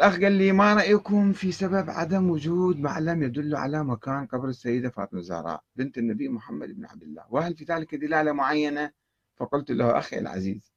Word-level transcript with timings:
فالأخ 0.00 0.20
قال 0.20 0.32
لي 0.32 0.52
ما 0.52 0.74
رأيكم 0.74 1.32
في 1.32 1.52
سبب 1.52 1.90
عدم 1.90 2.30
وجود 2.30 2.80
معلم 2.80 3.22
يدل 3.22 3.56
على 3.56 3.84
مكان 3.84 4.26
قبر 4.26 4.48
السيدة 4.48 4.90
فاطمة 4.90 5.20
الزهراء 5.20 5.62
بنت 5.76 5.98
النبي 5.98 6.28
محمد 6.28 6.76
بن 6.76 6.86
عبد 6.86 7.02
الله؟ 7.02 7.24
وهل 7.30 7.56
في 7.56 7.64
ذلك 7.64 7.94
دلالة 7.94 8.32
معينة؟ 8.32 8.90
فقلت 9.36 9.70
له 9.70 9.98
أخي 9.98 10.18
العزيز 10.18 10.72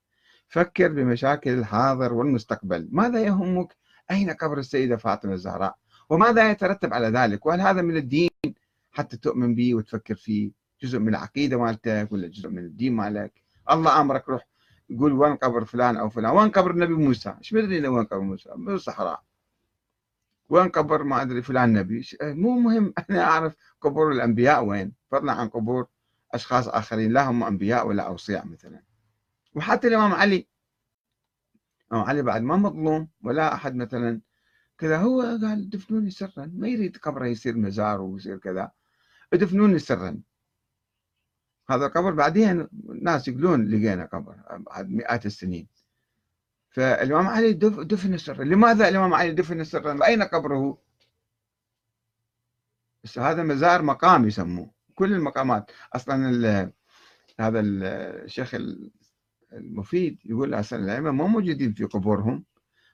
فكر 0.47 0.87
بمشاكل 0.87 1.51
الحاضر 1.51 2.13
والمستقبل. 2.13 2.89
ماذا 2.91 3.21
يهمك؟ 3.21 3.77
أين 4.11 4.29
قبر 4.29 4.57
السيدة 4.59 4.97
فاطمة 4.97 5.33
الزهراء؟ 5.33 5.75
وماذا 6.09 6.51
يترتب 6.51 6.93
على 6.93 7.07
ذلك؟ 7.07 7.45
وهل 7.45 7.61
هذا 7.61 7.81
من 7.81 7.97
الدين 7.97 8.29
حتى 8.91 9.17
تؤمن 9.17 9.55
به 9.55 9.75
وتفكر 9.75 10.15
فيه؟ 10.15 10.51
جزء 10.81 10.99
من 10.99 11.09
العقيدة 11.09 11.57
مالتك 11.59 12.07
ولا 12.11 12.27
جزء 12.27 12.49
من 12.49 12.59
الدين 12.65 12.93
مالك؟ 12.93 13.43
الله 13.71 14.01
أمرك 14.01 14.29
روح 14.29 14.47
يقول 14.89 15.13
وين 15.13 15.35
قبر 15.35 15.65
فلان 15.65 15.97
أو 15.97 16.09
فلان؟ 16.09 16.31
وين 16.31 16.49
قبر 16.49 16.71
النبي 16.71 16.93
موسى؟ 16.93 17.35
إيش 17.39 17.53
مدري 17.53 17.87
وين 17.87 18.05
قبر 18.05 18.21
موسى؟ 18.21 18.49
بالصحراء 18.55 19.23
وين 20.49 20.69
قبر 20.69 21.03
ما 21.03 21.21
أدري 21.21 21.41
فلان 21.41 21.73
نبي؟ 21.73 22.05
مو 22.21 22.59
مهم. 22.59 22.93
أنا 23.09 23.23
أعرف 23.23 23.55
قبور 23.81 24.11
الأنبياء 24.11 24.63
وين. 24.63 24.93
فضلا 25.11 25.33
عن 25.33 25.49
قبور 25.49 25.87
أشخاص 26.33 26.67
آخرين 26.67 27.13
لا 27.13 27.29
هم 27.29 27.43
أنبياء 27.43 27.87
ولا 27.87 28.03
أوصياء 28.03 28.47
مثلا. 28.47 28.83
وحتى 29.55 29.87
الإمام 29.87 30.13
علي. 30.13 30.47
الإمام 31.91 32.09
علي 32.09 32.21
بعد 32.21 32.41
ما 32.41 32.55
مظلوم 32.55 33.09
ولا 33.23 33.53
أحد 33.53 33.75
مثلا. 33.75 34.21
كذا 34.77 34.97
هو 34.97 35.21
قال 35.21 35.69
دفنوني 35.69 36.09
سرا. 36.09 36.51
ما 36.55 36.67
يريد 36.67 36.97
قبره 36.97 37.25
يصير 37.25 37.57
مزار 37.57 38.01
ويصير 38.01 38.37
كذا. 38.37 38.71
دفنوني 39.33 39.79
سرا. 39.79 40.21
هذا 41.69 41.85
القبر 41.85 42.11
بعدين 42.11 42.67
الناس 42.89 43.27
يقولون 43.27 43.67
لقينا 43.67 44.05
قبر 44.05 44.35
بعد 44.57 44.89
مئات 44.89 45.25
السنين. 45.25 45.67
فالإمام 46.69 47.27
علي 47.27 47.53
دفن 47.53 48.17
سرا 48.17 48.43
لماذا 48.43 48.89
الإمام 48.89 49.13
علي 49.13 49.31
دفن 49.31 49.63
سرا 49.63 50.05
أين 50.05 50.23
قبره؟ 50.23 50.77
بس 53.03 53.19
هذا 53.19 53.43
مزار 53.43 53.81
مقام 53.81 54.27
يسموه. 54.27 54.71
كل 54.95 55.13
المقامات. 55.13 55.71
أصلا 55.93 56.71
هذا 57.39 57.59
الشيخ 57.59 58.55
المفيد 59.53 60.19
يقول 60.25 60.53
أصلا 60.53 60.79
الأئمة 60.79 61.11
مو 61.11 61.27
موجودين 61.27 61.73
في 61.73 61.83
قبورهم. 61.83 62.43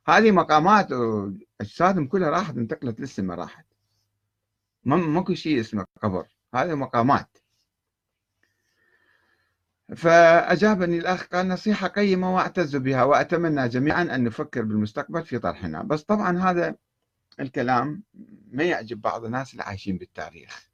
هذه 0.08 0.32
مقامات 0.32 0.88
أجسادهم 1.62 2.08
كلها 2.08 2.30
راحت 2.30 2.58
انتقلت 2.58 3.00
للسماء 3.00 3.38
راحت. 3.38 3.66
ماكو 4.84 5.34
شيء 5.34 5.60
اسمه 5.60 5.86
قبر. 6.04 6.28
هذه 6.56 6.76
مقامات. 6.76 7.38
فأجابني 9.96 10.98
الأخ 10.98 11.24
قال 11.24 11.48
نصيحة 11.48 11.88
قيمة 11.88 12.36
وأعتز 12.36 12.76
بها 12.76 13.04
وأتمنى 13.04 13.68
جميعا 13.68 14.02
أن 14.02 14.24
نفكر 14.24 14.62
بالمستقبل 14.62 15.24
في 15.24 15.40
طرحنا. 15.40 15.84
بس 15.84 16.04
طبعا 16.04 16.38
هذا 16.38 16.76
الكلام 17.40 18.04
ما 18.52 18.64
يعجب 18.64 19.02
بعض 19.02 19.26
الناس 19.26 19.52
اللي 19.52 19.64
عايشين 19.64 19.98
بالتاريخ. 19.98 20.70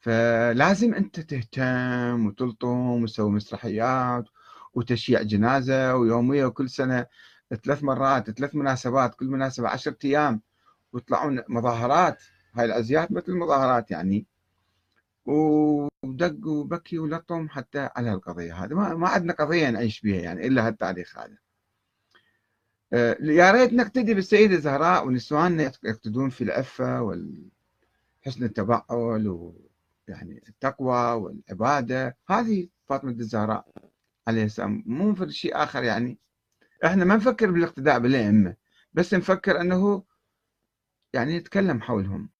فلازم 0.00 0.94
أنت 0.94 1.20
تهتم 1.20 2.26
وتلطم 2.26 3.02
وتسوي 3.02 3.30
مسرحيات 3.30 4.24
وتشييع 4.74 5.22
جنازة 5.22 5.96
ويومية 5.96 6.44
وكل 6.44 6.70
سنة 6.70 7.06
ثلاث 7.64 7.84
مرات 7.84 8.30
ثلاث 8.30 8.54
مناسبات 8.54 9.14
كل 9.14 9.26
مناسبة 9.26 9.68
عشرة 9.68 9.96
أيام 10.04 10.42
ويطلعون 10.92 11.42
مظاهرات. 11.48 12.22
هاي 12.54 12.64
الأزياء 12.64 13.12
مثل 13.12 13.32
المظاهرات 13.32 13.90
يعني. 13.90 14.26
ودق 16.08 16.46
وبكي 16.46 16.98
ولطم 16.98 17.48
حتى 17.48 17.88
على 17.96 18.12
القضية 18.12 18.64
هذه. 18.64 18.74
ما, 18.74 18.94
ما 18.94 19.08
عندنا 19.08 19.32
قضية 19.32 19.70
نعيش 19.70 20.00
بها 20.00 20.20
يعني 20.20 20.46
إلا 20.46 20.66
هالتاريخ 20.66 21.18
هذا. 21.18 21.36
آه، 22.92 23.16
يا 23.20 23.50
ريت 23.50 23.72
نقتدي 23.72 24.14
بالسيدة 24.14 24.54
الزهراء 24.54 25.06
ونسواننا 25.06 25.72
يقتدون 25.84 26.30
في 26.30 26.44
العفة 26.44 27.02
وحسن 27.02 28.44
التبعل 28.44 29.28
ويعني 29.28 30.42
التقوى 30.48 31.12
والعبادة. 31.12 32.16
هذه 32.28 32.68
فاطمة 32.88 33.10
الزهراء 33.10 33.68
عليه 34.28 34.44
السلام. 34.44 34.82
مو 34.86 35.14
في 35.14 35.30
شيء 35.30 35.56
آخر 35.62 35.82
يعني. 35.82 36.18
إحنا 36.84 37.04
ما 37.04 37.16
نفكر 37.16 37.50
بالاقتداء 37.50 37.98
بالأئمة 37.98 38.56
بس 38.94 39.14
نفكر 39.14 39.60
أنه 39.60 40.04
يعني 41.12 41.38
نتكلم 41.38 41.80
حولهم. 41.80 42.35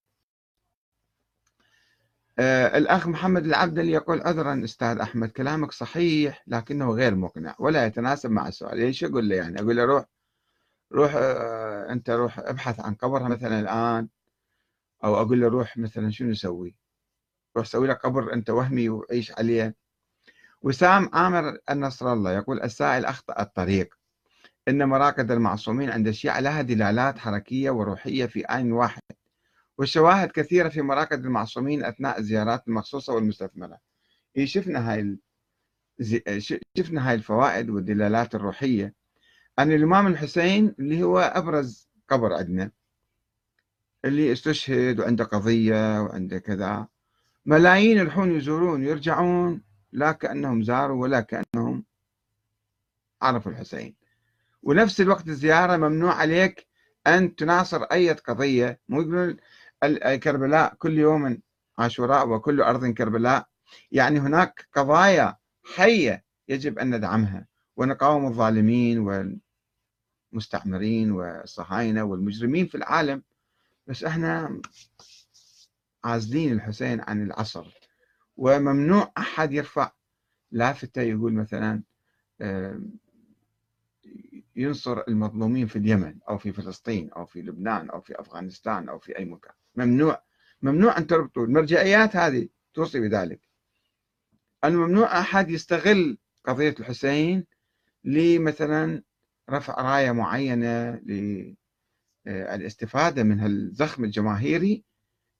الأخ 2.38 3.06
محمد 3.06 3.44
العبدلي 3.44 3.92
يقول 3.92 4.20
عذرا 4.20 4.64
أستاذ 4.64 4.98
أحمد 4.98 5.28
كلامك 5.28 5.72
صحيح 5.72 6.44
لكنه 6.46 6.90
غير 6.90 7.14
مقنع 7.14 7.54
ولا 7.58 7.86
يتناسب 7.86 8.30
مع 8.30 8.48
السؤال 8.48 8.78
إيش 8.78 9.04
أقول 9.04 9.28
له 9.28 9.36
يعني؟ 9.36 9.60
أقول 9.60 9.76
له 9.76 9.84
روح 9.84 10.04
روح 10.92 11.12
آه 11.16 11.92
أنت 11.92 12.10
روح 12.10 12.38
ابحث 12.38 12.80
عن 12.80 12.94
قبرها 12.94 13.28
مثلا 13.28 13.60
الآن 13.60 14.08
أو 15.04 15.14
أقول 15.16 15.40
له 15.40 15.48
روح 15.48 15.76
مثلا 15.76 16.10
شنو 16.10 16.30
نسوي 16.30 16.74
روح 17.56 17.66
سوي 17.66 17.86
له 17.86 17.94
قبر 17.94 18.32
أنت 18.32 18.50
وهمي 18.50 18.88
وعيش 18.88 19.32
عليه. 19.38 19.74
وسام 20.62 21.10
عامر 21.12 21.58
النصر 21.70 22.12
الله 22.12 22.32
يقول 22.32 22.62
السائل 22.62 23.04
أخطأ 23.04 23.42
الطريق 23.42 23.94
إن 24.68 24.88
مراقد 24.88 25.30
المعصومين 25.30 25.90
عند 25.90 26.08
الشيعة 26.08 26.40
لها 26.40 26.62
دلالات 26.62 27.18
حركية 27.18 27.70
وروحية 27.70 28.26
في 28.26 28.44
آن 28.44 28.72
واحد. 28.72 29.02
والشواهد 29.78 30.30
كثيرة 30.30 30.68
في 30.68 30.82
مراكز 30.82 31.18
المعصومين 31.18 31.84
أثناء 31.84 32.18
الزيارات 32.18 32.68
المخصوصة 32.68 33.14
والمستثمرة. 33.14 33.78
إيه 34.36 34.46
شفنا 34.46 34.92
هاي 34.92 35.18
شفنا 36.78 37.08
هاي 37.08 37.14
الفوائد 37.14 37.70
والدلالات 37.70 38.34
الروحية. 38.34 38.94
أن 39.58 39.72
الإمام 39.72 40.06
الحسين 40.06 40.74
اللي 40.78 41.02
هو 41.02 41.18
أبرز 41.18 41.88
قبر 42.08 42.32
عندنا 42.32 42.70
اللي 44.04 44.32
استشهد 44.32 45.00
وعنده 45.00 45.24
قضية 45.24 46.00
وعنده 46.02 46.38
كذا 46.38 46.88
ملايين 47.46 47.96
يروحون 47.96 48.36
يزورون 48.36 48.84
يرجعون 48.84 49.62
لا 49.92 50.12
كأنهم 50.12 50.62
زاروا 50.62 51.02
ولا 51.02 51.20
كأنهم 51.20 51.84
عرفوا 53.22 53.52
الحسين. 53.52 53.96
ونفس 54.62 55.00
الوقت 55.00 55.28
الزيارة 55.28 55.76
ممنوع 55.76 56.14
عليك 56.14 56.66
أن 57.06 57.36
تناصر 57.36 57.82
أي 57.82 58.12
قضية. 58.12 58.80
مو 58.88 59.00
يقولون 59.00 59.36
كربلاء 60.22 60.74
كل 60.74 60.98
يوم 60.98 61.38
عاشوراء 61.78 62.28
وكل 62.28 62.60
أرض 62.60 62.86
كربلاء. 62.86 63.48
يعني 63.90 64.18
هناك 64.18 64.68
قضايا 64.72 65.36
حية 65.74 66.24
يجب 66.48 66.78
أن 66.78 66.96
ندعمها. 66.96 67.46
ونقاوم 67.76 68.26
الظالمين 68.26 68.98
والمستعمرين 70.32 71.12
والصهاينة 71.12 72.04
والمجرمين 72.04 72.66
في 72.66 72.74
العالم. 72.74 73.22
بس 73.86 74.04
إحنا 74.04 74.60
عازلين 76.04 76.52
الحسين 76.52 77.00
عن 77.00 77.22
العصر. 77.22 77.80
وممنوع 78.36 79.12
أحد 79.18 79.52
يرفع 79.52 79.90
لافتة 80.50 81.02
يقول 81.02 81.32
مثلا 81.32 81.82
ينصر 84.56 85.02
المظلومين 85.08 85.66
في 85.66 85.76
اليمن 85.76 86.18
أو 86.28 86.38
في 86.38 86.52
فلسطين 86.52 87.10
أو 87.10 87.26
في 87.26 87.42
لبنان 87.42 87.90
أو 87.90 88.00
في 88.00 88.20
أفغانستان 88.20 88.88
أو 88.88 88.98
في 88.98 89.18
أي 89.18 89.24
مكان. 89.24 89.54
ممنوع. 89.76 90.22
ممنوع 90.62 90.98
أن 90.98 91.06
تربطوا 91.06 91.46
المرجعيات 91.46 92.16
هذه 92.16 92.48
توصي 92.74 93.00
بذلك. 93.00 93.40
أنه 94.64 94.86
ممنوع 94.86 95.20
أحد 95.20 95.50
يستغل 95.50 96.18
قضية 96.44 96.74
الحسين 96.80 97.46
لمثلا 98.04 99.02
رفع 99.50 99.74
راية 99.74 100.12
معينة 100.12 101.00
للإستفادة 102.26 103.22
من 103.22 103.40
هالزخم 103.40 104.04
الجماهيري 104.04 104.84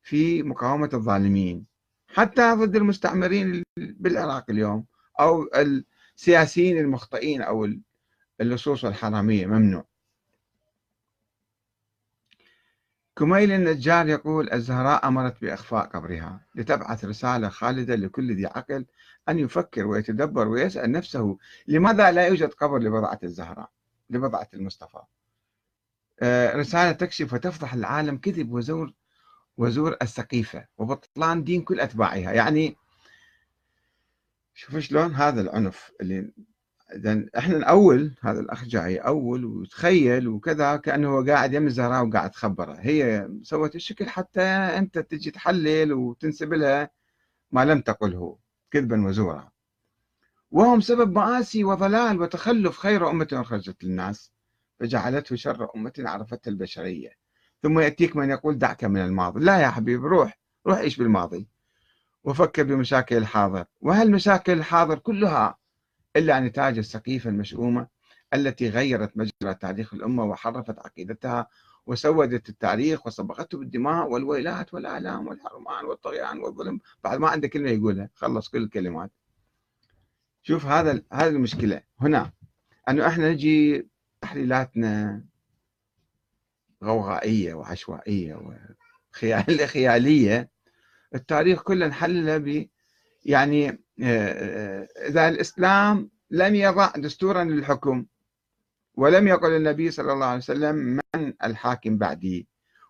في 0.03 0.43
مقاومة 0.43 0.91
الظالمين. 0.95 1.67
حتى 2.09 2.53
ضد 2.53 2.77
المستعمرين 2.77 3.63
بالعراق 3.77 4.51
اليوم 4.51 4.87
أو 5.21 5.49
السياسيين 6.17 6.79
المخطئين 6.79 7.43
أو 7.43 7.69
اللصوص 8.41 8.85
الحرامية. 8.85 9.47
ممنوع. 9.47 9.85
كميل 13.17 13.53
النجار 13.53 14.09
يقول 14.09 14.53
الزهراء 14.53 15.09
أمرت 15.09 15.41
بإخفاء 15.41 15.87
قبرها 15.87 16.41
لتبعث 16.55 17.05
رسالة 17.05 17.49
خالدة 17.49 17.95
لكل 17.95 18.35
ذي 18.35 18.47
عقل 18.47 18.87
أن 19.29 19.39
يفكر 19.39 19.87
ويتدبر 19.87 20.49
ويسأل 20.49 20.93
نفسه 20.93 21.39
لماذا 21.67 22.13
لا 22.13 22.27
يوجد 22.27 22.53
قبر 22.53 22.79
لبضعة 22.79 23.19
الزهراء 23.23 23.71
لبضعة 24.11 24.49
المصطفى? 24.55 24.99
آه، 26.21 26.57
رسالة 26.57 26.93
تكشف 26.93 27.33
وتفضح 27.33 27.75
العالم 27.75 28.17
كذب 28.19 28.53
وزور 28.53 28.93
وزور 29.57 29.97
السقيفة 30.03 30.67
وبطلان 30.79 31.45
دين 31.45 31.63
كل 31.63 31.81
أتباعها. 31.81 32.33
يعني 32.33 32.77
شوف 34.55 34.79
شلون 34.79 35.15
هذا 35.15 35.41
العنف 35.41 35.93
اللي 36.01 36.33
اذا 36.95 37.27
إحنا 37.39 37.59
نأول 37.59 38.15
هذا 38.21 38.41
الأخ 38.41 38.65
جاي 38.65 38.95
يأول 38.95 39.45
وتخيل 39.45 40.29
وكذا 40.29 40.77
كأنه 40.77 41.09
هو 41.09 41.25
قاعد 41.25 41.55
يم 41.55 41.67
الزهراء 41.67 42.07
وقاعد 42.07 42.31
تخبره. 42.31 42.77
هي 42.81 43.29
سوت 43.43 43.75
الشكل 43.75 44.09
حتى 44.09 44.43
أنت 44.43 44.99
تجي 44.99 45.31
تحلل 45.31 45.93
وتنسب 45.93 46.53
لها 46.53 46.91
ما 47.53 47.65
لم 47.65 47.81
تقله 47.81 48.39
كذبا 48.71 49.07
وزورا 49.07 49.51
وهم 50.51 50.81
سبب 50.81 51.13
مآسي 51.13 51.65
وضلال 51.65 52.21
وتخلف 52.21 52.79
خير 52.79 53.11
أمة 53.11 53.43
خرجت 53.47 53.85
للناس 53.85 54.33
فجعلته 54.81 55.37
شر 55.37 55.69
أمة 55.77 55.93
عرفتها 55.99 56.51
البشرية. 56.51 57.11
ثم 57.63 57.79
يأتيك 57.79 58.17
من 58.17 58.31
يقول 58.31 58.59
دعك 58.59 58.85
من 58.85 59.01
الماضي. 59.01 59.41
لا 59.45 59.61
يا 59.61 59.69
حبيبي 59.69 60.07
روح 60.07 60.39
روح 60.67 60.79
عيش 60.79 60.97
بالماضي. 60.97 61.49
وفكر 62.25 62.63
بمشاكل 62.63 63.17
الحاضر. 63.17 63.65
وهالمشاكل 63.81 64.53
الحاضر 64.53 64.99
كلها 64.99 65.59
إلا 66.17 66.41
نتاج 66.41 66.79
السقيفة 66.79 67.31
المشؤومة 67.31 67.89
التي 68.35 68.69
غيرت 68.69 69.17
مجرى 69.17 69.55
تاريخ 69.61 69.95
الأمة 69.95 70.25
وحرفت 70.25 70.79
عقيدتها 70.79 71.49
وسودت 71.87 72.49
التاريخ 72.49 73.07
وصبغته 73.07 73.59
بالدماء 73.59 74.09
والويلات 74.09 74.75
والآلام 74.75 75.27
والحرمان 75.27 75.85
والطغيان 75.85 76.39
والظلم. 76.39 76.81
بعد 77.05 77.19
ما 77.19 77.29
عنده 77.29 77.49
كلمة 77.49 77.71
يقولها. 77.71 78.11
خلص 78.15 78.49
كل 78.49 78.63
الكلمات. 78.63 79.11
شوف 80.43 80.67
هذا 80.67 81.03
هذه 81.13 81.29
المشكلة. 81.29 81.83
هنا 82.01 82.33
أنه 82.89 83.07
إحنا 83.07 83.33
نجي 83.33 83.89
تحليلاتنا 84.21 85.25
غوغائية 86.85 87.55
وعشوائية 87.55 88.59
وخيالية 89.15 90.51
التاريخ 91.15 91.63
كله 91.63 91.87
نحلله 91.87 92.69
يعني 93.27 93.69
آه، 93.69 93.79
آه، 94.03 94.89
إذا 95.09 95.29
الإسلام 95.29 96.11
لم 96.31 96.55
يضع 96.55 96.93
دستورا 96.97 97.45
للحكم 97.45 98.07
ولم 98.95 99.29
يقل 99.29 99.57
النبي 99.57 99.91
صلى 99.91 100.13
الله 100.13 100.27
عليه 100.27 100.39
وسلم 100.39 100.77
من 100.77 101.33
الحاكم 101.45 101.99
بعدي 101.99 102.49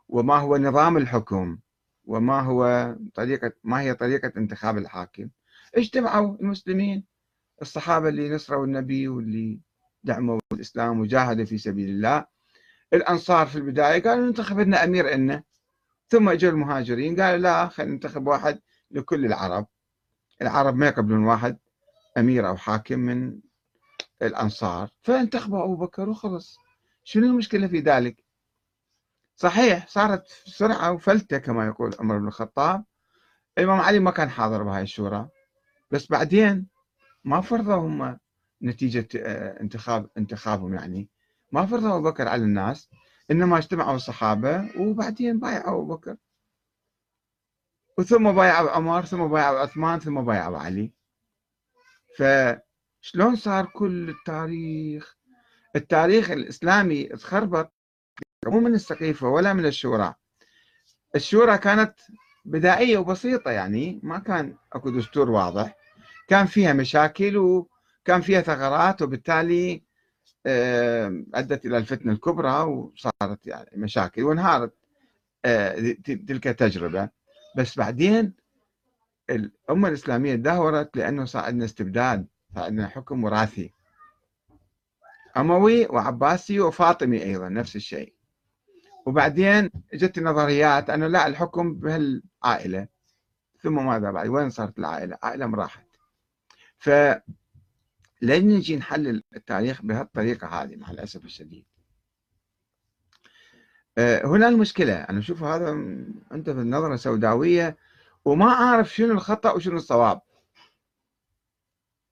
وما 0.09 0.37
هو 0.37 0.57
نظام 0.57 0.97
الحكم 0.97 1.59
وما 2.05 2.41
هو 2.41 2.95
طريقة 3.15 3.53
ما 3.65 3.81
هي 3.81 3.95
طريقة 3.95 4.33
انتخاب 4.37 4.79
الحاكم. 4.79 5.29
اجتمعوا 5.75 6.37
المسلمين 6.41 7.05
الصحابة 7.63 8.09
اللي 8.09 8.31
نصروا 8.31 8.67
النبي 8.67 9.09
واللي 9.09 9.61
دعموا 10.05 10.41
الإسلام 10.53 11.01
وجاهدوا 11.01 11.45
في 11.45 11.59
سبيل 11.59 11.89
الله. 11.89 12.27
الأنصار 12.93 13.47
في 13.47 13.57
البداية 13.57 14.03
قالوا 14.03 14.27
ننتخب 14.27 14.59
لنا 14.59 14.85
أمير 14.85 15.15
إلنا 15.15 15.43
ثم 16.09 16.29
إجوا 16.29 16.51
المهاجرين 16.51 17.21
قالوا 17.21 17.39
لا 17.39 17.69
خلينا 17.69 17.93
ننتخب 17.93 18.27
واحد 18.27 18.61
لكل 18.91 19.25
العرب. 19.27 19.67
العرب 20.43 20.77
ما 20.77 20.87
يقبلون 20.87 21.25
واحد 21.25 21.59
أمير 22.19 22.49
أو 22.49 22.57
حاكم 22.57 22.99
من 22.99 23.41
الأنصار 24.23 24.89
فانتخبوا 25.03 25.65
أبو 25.65 25.77
بكر 25.77 26.09
وخلص. 26.09 26.59
شنو 27.05 27.27
المشكلة 27.27 27.67
في 27.67 27.81
ذلك؟ 27.81 28.25
صحيح 29.37 29.89
صارت 29.89 30.29
سرعة 30.47 30.93
وفلتة 30.93 31.39
كما 31.39 31.67
يقول 31.67 31.95
عمر 32.01 32.19
بن 32.19 32.27
الخطاب. 32.27 32.85
الإمام 33.59 33.81
علي 33.81 33.99
ما 33.99 34.11
كان 34.11 34.31
حاضر 34.31 34.63
بهاي 34.63 34.83
الشورى 34.83 35.29
بس 35.91 36.11
بعدين 36.11 36.67
ما 37.25 37.41
فرضوا 37.41 37.75
هم 37.75 38.19
نتيجة 38.63 39.09
آه، 39.17 39.61
انتخاب 39.61 40.11
انتخابهم 40.19 40.75
يعني. 40.75 41.09
ما 41.53 41.67
فرضوا 41.67 41.97
أبو 41.97 42.11
بكر 42.11 42.29
على 42.29 42.43
الناس 42.43 42.89
إنما 43.31 43.59
اجتمعوا 43.59 43.97
الصحابة 43.97 44.71
وبعدين 44.81 45.39
بايعوا 45.39 45.83
أبو 45.83 45.95
بكر. 45.95 46.17
وثم 47.99 48.33
بايعوا 48.33 48.71
عمر 48.71 49.05
ثم 49.05 49.27
بايعوا 49.27 49.59
عثمان 49.59 50.01
ثم 50.01 50.21
بايعوا 50.21 50.59
علي. 50.59 50.93
فشلون 52.19 53.37
صار 53.37 53.67
كل 53.67 54.09
التاريخ؟ 54.09 55.17
التاريخ 55.77 56.31
الإسلامي 56.31 57.05
تخربط 57.05 57.73
مو 58.47 58.61
من 58.61 58.75
السقيفة 58.75 59.29
ولا 59.29 59.53
من 59.53 59.67
الشورى. 59.67 60.15
الشورى 61.17 61.59
كانت 61.59 61.95
بدائية 62.45 62.99
وبسيطة 62.99 63.51
يعني 63.51 64.01
ما 64.03 64.19
كان 64.19 64.57
أكو 64.73 64.91
دستور 64.91 65.31
واضح. 65.31 65.77
كان 66.29 66.47
فيها 66.47 66.73
مشاكل 66.73 67.37
وكان 67.37 68.21
فيها 68.21 68.41
ثغرات 68.41 69.03
وبالتالي 69.03 69.83
أدت 71.35 71.67
إلى 71.67 71.79
الفتنة 71.79 72.13
الكبرى 72.13 72.63
وصارت 72.63 73.47
يعني 73.47 73.71
مشاكل 73.75 74.23
وانهارت 74.23 74.75
آه، 75.45 75.97
تلك 76.05 76.47
التجربة. 76.47 77.09
بس 77.57 77.79
بعدين 77.79 78.33
الأمة 79.31 79.89
الإسلامية 79.89 80.35
دهورت 80.35 80.97
لأنه 80.97 81.25
صار 81.25 81.45
عندنا 81.45 81.65
استبداد 81.65 82.27
صار 82.55 82.65
عندنا 82.65 82.89
حكم 82.89 83.25
وراثي. 83.25 83.73
أموي 85.37 85.87
وعباسي 85.87 86.61
وفاطمي 86.61 87.23
أيضا 87.23 87.49
نفس 87.49 87.77
الشيء. 87.77 88.15
وبعدين 89.07 89.71
جت 89.95 90.19
النظريات 90.19 90.91
أنه 90.91 91.07
لا 91.07 91.27
الحكم 91.27 91.75
بهالعائلة. 91.75 92.89
ثم 93.61 93.87
ماذا 93.87 94.11
بعد؟ 94.11 94.29
وين 94.29 94.51
صارت 94.51 94.79
العائلة؟ 94.79 95.19
عائلة 95.23 95.47
راحت. 95.47 95.87
ف 96.79 96.91
لن 98.23 98.49
نجي 98.49 98.77
نحلل 98.77 99.23
التاريخ 99.37 99.83
بهالطريقة 99.83 100.47
هذه 100.47 100.77
مع 100.77 100.91
الأسف 100.91 101.25
الشديد. 101.25 101.65
هنا 103.99 104.49
المشكلة. 104.49 104.95
أنا 104.95 105.19
أشوف 105.19 105.43
هذا 105.43 105.71
أنت 106.33 106.51
في 106.51 106.61
النظرة 106.61 106.97
سوداوية 106.97 107.77
وما 108.25 108.47
أعرف 108.47 108.95
شنو 108.95 109.13
الخطأ 109.13 109.53
وشنو 109.53 109.77
الصواب. 109.77 110.21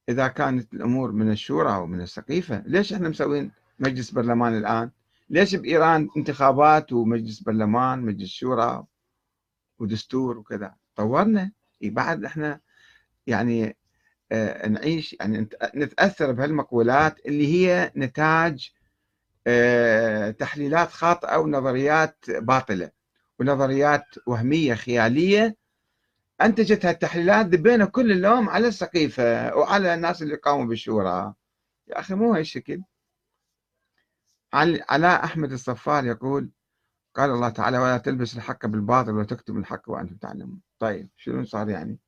إذا 0.08 0.28
كانت 0.28 0.74
الأمور 0.74 1.12
من 1.12 1.30
الشورى 1.30 1.74
أو 1.74 1.86
من 1.86 2.00
السقيفة 2.00 2.62
ليش 2.66 2.92
إحنا 2.92 3.08
مسوين 3.08 3.50
مجلس 3.78 4.10
برلمان 4.10 4.58
الآن؟ 4.58 4.90
ليش 5.30 5.54
بإيران 5.54 6.08
انتخابات 6.16 6.92
ومجلس 6.92 7.40
برلمان 7.40 8.00
مجلس 8.00 8.28
شورى 8.30 8.84
ودستور 9.78 10.38
وكذا؟ 10.38 10.74
طورنا. 10.96 11.52
بعد 11.82 12.24
إحنا 12.24 12.60
يعني 13.26 13.76
آه، 14.32 14.68
نعيش 14.68 15.16
يعني 15.20 15.48
نتأثر 15.76 16.32
بهالمقولات 16.32 17.26
اللي 17.26 17.46
هي 17.46 17.92
نتاج 17.96 18.72
آه، 18.72 18.83
تحليلات 20.38 20.90
خاطئة 20.90 21.36
ونظريات 21.36 22.24
باطلة 22.28 22.90
ونظريات 23.38 24.06
وهمية 24.26 24.74
خيالية. 24.74 25.56
أنتجت 26.42 26.86
هالتحليلات 26.86 27.46
دبينا 27.46 27.84
كل 27.84 28.12
اللوم 28.12 28.48
على 28.48 28.68
السقيفة 28.68 29.56
وعلى 29.56 29.94
الناس 29.94 30.22
اللي 30.22 30.36
قاموا 30.36 30.64
بالشورى. 30.64 31.34
يا 31.88 32.00
أخي 32.00 32.14
مو 32.14 32.34
هالشكل 32.34 32.82
علاء 34.88 35.24
أحمد 35.24 35.52
الصفار 35.52 36.04
يقول 36.04 36.50
قال 37.14 37.30
الله 37.30 37.48
تعالى 37.48 37.78
ولا 37.78 37.98
تلبس 37.98 38.36
الحق 38.36 38.66
بالباطل 38.66 39.10
وتكتم 39.10 39.58
الحق 39.58 39.90
وأنتم 39.90 40.16
تعلمون. 40.16 40.60
طيب 40.78 41.08
شنو 41.16 41.44
صار 41.44 41.68
يعني؟ 41.68 41.98